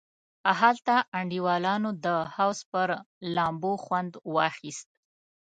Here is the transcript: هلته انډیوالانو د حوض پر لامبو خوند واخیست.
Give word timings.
هلته 0.59 0.95
انډیوالانو 1.19 1.89
د 2.05 2.07
حوض 2.35 2.59
پر 2.71 2.89
لامبو 3.35 3.73
خوند 3.83 4.11
واخیست. 4.35 4.89